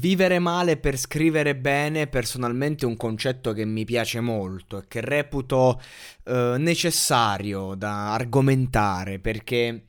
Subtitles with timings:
[0.00, 5.02] Vivere male per scrivere bene personalmente è un concetto che mi piace molto e che
[5.02, 5.78] reputo
[6.24, 9.84] eh, necessario da argomentare perché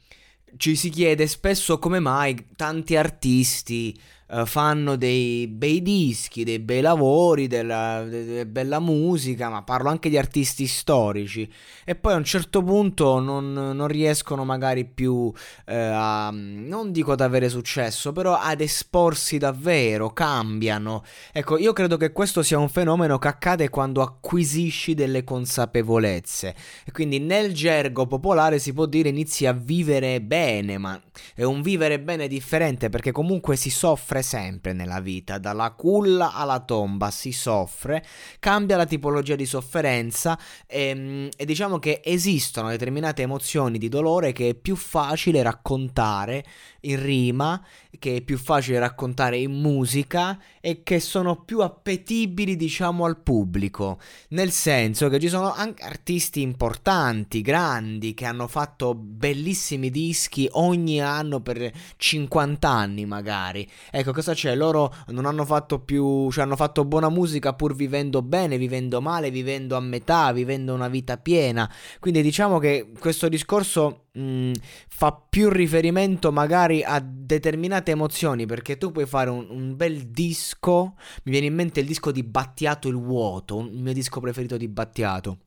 [0.57, 3.98] ci si chiede spesso come mai tanti artisti
[4.32, 10.10] uh, fanno dei bei dischi, dei bei lavori, della, de, bella musica, ma parlo anche
[10.10, 11.49] di artisti storici
[11.84, 15.34] e poi a un certo punto non, non riescono magari più uh,
[15.65, 21.04] a, non dico ad avere successo, però ad esporsi davvero, cambiano.
[21.32, 26.91] Ecco, io credo che questo sia un fenomeno che accade quando acquisisci delle consapevolezze e
[26.91, 30.99] quindi nel gergo popolare si può dire inizi a vivere bene, ma
[31.35, 36.59] è un vivere bene differente perché comunque si soffre sempre nella vita, dalla culla alla
[36.59, 38.03] tomba si soffre,
[38.39, 44.31] cambia la tipologia di sofferenza e, ehm, e diciamo che esistono determinate emozioni di dolore
[44.31, 46.43] che è più facile raccontare
[46.81, 47.63] in rima,
[47.99, 53.99] che è più facile raccontare in musica e che sono più appetibili diciamo al pubblico,
[54.29, 61.01] nel senso che ci sono anche artisti importanti, grandi, che hanno fatto bellissimi dischi ogni
[61.01, 63.69] anno per 50 anni magari.
[63.91, 64.56] Ecco cosa c'è?
[64.56, 69.31] Loro non hanno fatto più, cioè hanno fatto buona musica pur vivendo bene, vivendo male,
[69.31, 71.69] vivendo a metà, vivendo una vita piena.
[71.99, 74.51] Quindi diciamo che questo discorso mh,
[74.88, 80.95] fa più riferimento magari a determinate emozioni perché tu puoi fare un, un, bel disco
[81.23, 84.67] mi viene in mente il disco di Battiato il vuoto il mio disco preferito di
[84.67, 85.38] Battiato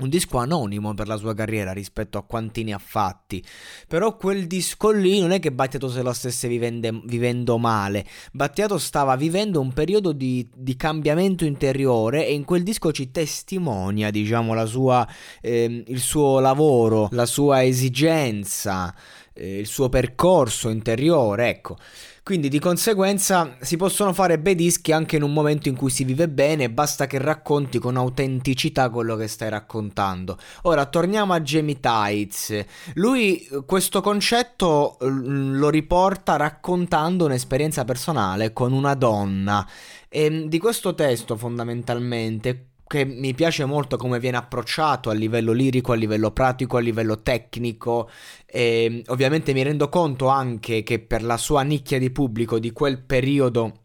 [0.00, 3.44] un disco anonimo per la sua carriera rispetto a quanti ne ha fatti.
[3.86, 8.06] Però quel disco lì non è che Battiato se lo stesse vivende, vivendo male.
[8.32, 14.10] Battiato stava vivendo un periodo di, di, cambiamento interiore e in quel disco ci testimonia,
[14.10, 15.06] diciamo, sua,
[15.42, 18.94] eh, il suo lavoro, la sua esigenza,
[19.34, 21.76] eh, il suo percorso interiore, ecco.
[22.24, 26.04] Quindi di conseguenza si possono fare bei dischi anche in un momento in cui si
[26.04, 30.38] vive bene, basta che racconti con autenticità quello che stai raccontando.
[30.62, 32.64] Ora torniamo a Jamie Tights.
[32.94, 39.68] Lui questo concetto mm, lo riporta raccontando un'esperienza personale con una donna.
[40.08, 45.92] E di questo testo fondamentalmente che mi piace molto come viene approcciato a livello lirico,
[45.92, 48.10] a livello pratico, a livello tecnico.
[48.44, 53.00] E ovviamente mi rendo conto anche che per la sua nicchia di pubblico di quel
[53.02, 53.81] periodo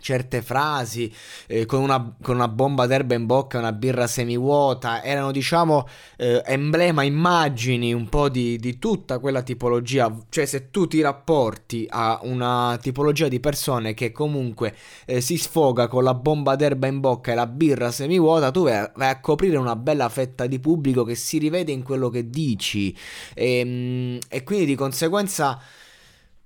[0.00, 1.12] certe frasi
[1.46, 5.02] eh, con, una, con, una, bomba d'erba in bocca e una birra semivuota.
[5.02, 10.14] Erano diciamo eh, emblema, immagini un po' di, di, tutta quella tipologia.
[10.28, 14.74] Cioè se tu ti rapporti a una tipologia di persone che comunque
[15.06, 18.76] eh, si sfoga con la bomba d'erba in bocca e la birra semivuota tu vai
[18.76, 22.28] a, vai a coprire una bella fetta di pubblico che si rivede in quello che
[22.28, 22.94] dici.
[23.34, 25.60] E, ehm, e quindi di conseguenza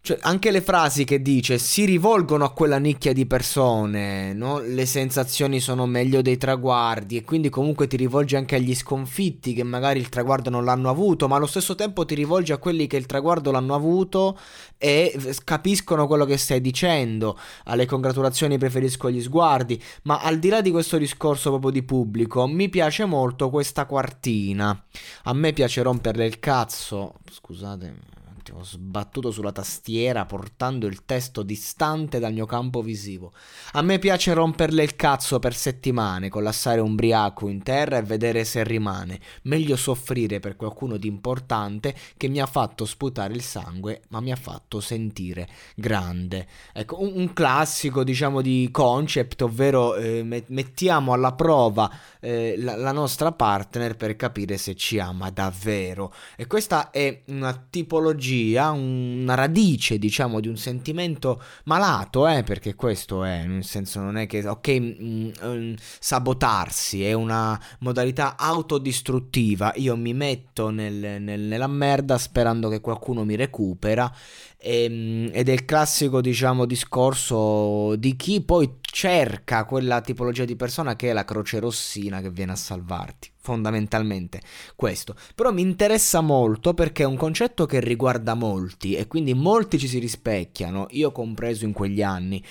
[0.00, 4.58] cioè, anche le frasi che dice si rivolgono a quella nicchia di persone, no?
[4.58, 9.64] Le sensazioni sono meglio dei traguardi e quindi comunque ti rivolge anche agli sconfitti che
[9.64, 12.96] magari il traguardo non l'hanno avuto, ma allo stesso tempo ti rivolge a quelli che
[12.96, 14.38] il traguardo l'hanno avuto
[14.78, 15.14] e
[15.44, 17.38] capiscono quello che stai dicendo.
[17.64, 22.46] Alle congratulazioni preferisco gli sguardi, ma al di là di questo discorso proprio di pubblico,
[22.46, 24.84] mi piace molto questa quartina.
[25.24, 28.16] A me piace romperle il cazzo, scusate
[28.48, 33.32] attimo, sbattuto sulla tastiera portando il testo distante dal mio campo visivo.
[33.72, 38.64] A me piace romperle il cazzo per settimane, collassare ubriaco in terra e vedere se
[38.64, 39.20] rimane.
[39.42, 44.32] Meglio soffrire per qualcuno di importante che mi ha fatto sputare il sangue, ma mi
[44.32, 46.46] ha fatto sentire grande.
[46.72, 51.90] Ecco, un, un classico, diciamo, di concept, ovvero eh, mettiamo alla prova
[52.20, 56.12] eh, la, la nostra partner per capire se ci ama davvero.
[56.36, 62.74] E questa è una tipologia patologia, una radice, diciamo, di un sentimento malato, eh, perché
[62.74, 68.36] questo è, nel senso non è che, ok, mh, mm, mm, sabotarsi è una modalità
[68.36, 74.12] autodistruttiva, io mi metto nel, nel, nella merda sperando che qualcuno mi recupera
[74.56, 80.56] e, ehm, ed è il classico, diciamo, discorso di chi poi cerca quella tipologia di
[80.56, 83.30] persona che è la croce rossina che viene a salvarti.
[83.48, 84.42] Fondamentalmente
[84.76, 85.14] questo.
[85.34, 89.88] Però mi interessa molto perché è un concetto che riguarda molti e quindi molti ci
[89.88, 92.44] si rispecchiano, io compreso in quegli anni.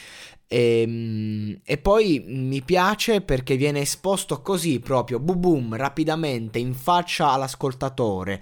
[0.48, 6.74] E, ehm, e, poi mi piace perché viene esposto così proprio, boom boom, rapidamente in
[6.74, 8.42] faccia all'ascoltatore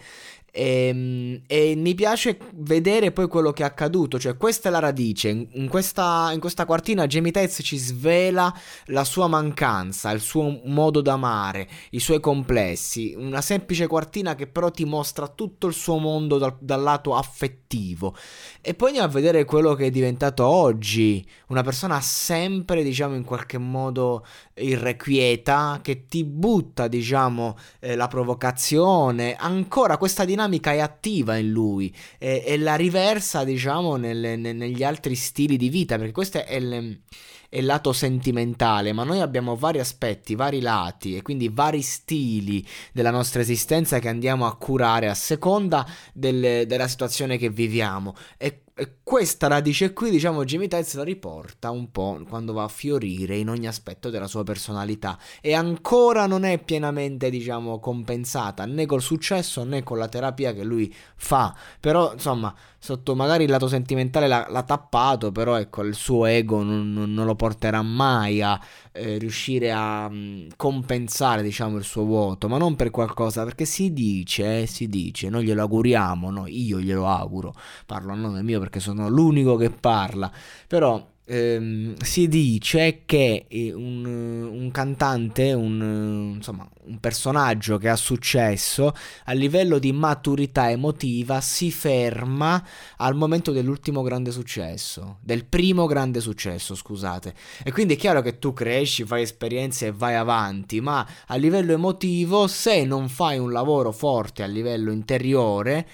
[0.55, 4.79] e, ehm, e, mi piace vedere poi quello che è accaduto, cioè questa è la
[4.79, 8.53] radice, in questa, in questa quartina Jamie Tetz ci svela
[8.85, 14.71] la sua mancanza, il suo modo d'amare, i suoi complessi, una semplice quartina che però
[14.71, 18.15] ti mostra tutto il suo mondo dal, dal lato affettivo.
[18.61, 23.25] E poi andiamo a vedere quello che è diventato oggi, una persona sempre diciamo in
[23.25, 30.79] qualche modo irrequieta che ti butta diciamo eh, la provocazione, ancora questa dinamica dinamica è
[30.79, 35.97] attiva in lui e, e la riversa, diciamo, nel, nel, negli altri stili di vita,
[35.97, 37.01] perché questo è il,
[37.49, 42.65] è il lato sentimentale, ma noi abbiamo vari aspetti, vari lati e quindi vari stili
[42.91, 48.15] della nostra esistenza che andiamo a curare a seconda del, della situazione che viviamo.
[48.37, 48.64] E
[49.03, 53.47] questa radice qui, diciamo, Jimmy Tights la riporta un po' quando va a fiorire in
[53.47, 59.63] ogni aspetto della sua personalità e ancora non è pienamente, diciamo, compensata né col successo
[59.63, 61.55] né con la terapia che lui fa.
[61.79, 62.53] Però, insomma,
[62.85, 67.25] sotto magari il lato sentimentale l'ha, l'ha tappato, però ecco, il suo ego non, non,
[67.25, 68.59] lo porterà mai a
[68.91, 73.65] eh, riuscire a mh, mm, compensare, diciamo, il suo vuoto, ma non per qualcosa, perché
[73.65, 77.55] si dice, eh, si dice, noi glielo auguriamo, no, io glielo auguro,
[77.87, 80.31] parlo a nome mio perché sono l'unico che parla,
[80.67, 87.95] però ehm, si dice che eh, un, un cantante, un, insomma, un personaggio che ha
[87.95, 88.93] successo
[89.25, 92.63] a livello di maturità emotiva si ferma
[92.97, 97.33] al momento dell'ultimo grande successo, del primo grande successo, scusate.
[97.63, 101.73] E quindi è chiaro che tu cresci, fai esperienze e vai avanti, ma a livello
[101.73, 105.87] emotivo, se non fai un lavoro forte a livello interiore,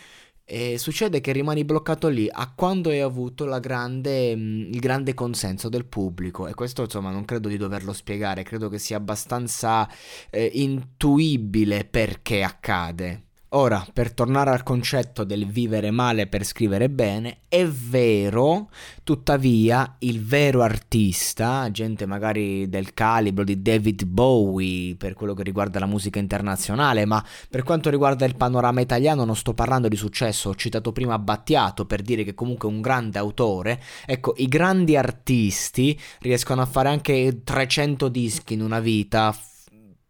[0.52, 5.70] e succede che rimani bloccato lì a quando hai avuto grande, mm, il grande consenso
[5.70, 9.90] del pubblico e questo insomma non credo di doverlo spiegare, credo che sia abbastanza
[10.30, 13.28] eh, intuibile perché accade.
[13.54, 18.70] Ora, per tornare al concetto del vivere male per scrivere bene, è vero,
[19.04, 25.80] tuttavia il vero artista, gente magari del calibro di David Bowie per quello che riguarda
[25.80, 30.48] la musica internazionale, ma per quanto riguarda il panorama italiano non sto parlando di successo,
[30.48, 34.96] ho citato prima Battiato per dire che comunque è un grande autore, ecco, i grandi
[34.96, 39.36] artisti riescono a fare anche 300 dischi in una vita,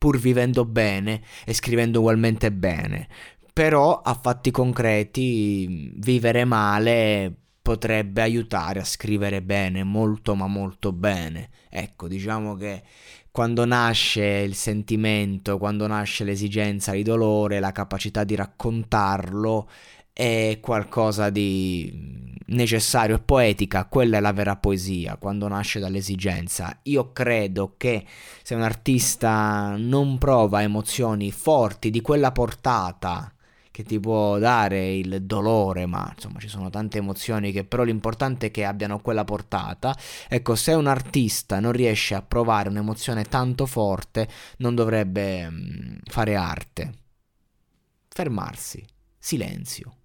[0.02, 3.08] pur vivendo bene e scrivendo ugualmente bene.
[3.54, 7.32] Però a fatti concreti vivere male
[7.62, 11.52] potrebbe aiutare a scrivere bene, molto ma molto bene.
[11.70, 12.82] Ecco, diciamo che
[13.30, 19.70] quando nasce il sentimento, quando nasce l'esigenza di dolore, la capacità di raccontarlo
[20.12, 26.80] è qualcosa di necessario e poetica, quella è la vera poesia, quando nasce dall'esigenza.
[26.84, 28.06] Io credo che
[28.44, 33.34] se un artista non prova emozioni forti di quella portata,
[33.72, 38.48] che ti può dare il dolore, ma insomma ci sono tante emozioni che però l'importante
[38.48, 39.98] è che abbiano quella portata.
[40.28, 44.28] Ecco, se un artista non riesce a provare un'emozione tanto forte,
[44.58, 46.94] non dovrebbe mm, fare arte.
[48.10, 48.86] Fermarsi,
[49.18, 49.96] silenzio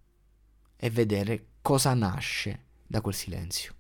[0.77, 3.75] e vedere cosa nasce da quel silenzio.